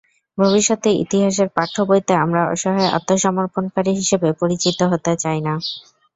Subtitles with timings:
[0.37, 5.53] ভবিষ্যতে ইতিহাসের পাঠ্যবইতে আমরা অসহায় আত্মসমর্পণকারী হিসেবে পরিচিত হতে চাই না।